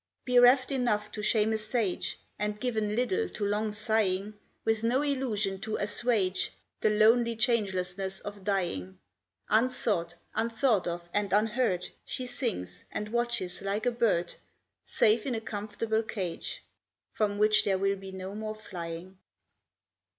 [0.25, 4.33] Bereft enough to shame a sage And given little to long sighing,
[4.65, 8.97] With no illusion to assuage The lonely changelessness of dying,
[9.49, 14.33] Unsought, unthought of, and unheard, She sings and watches like a bird,
[14.83, 16.63] Safe in a comfortable cage
[17.11, 19.19] From which there will be no more flying.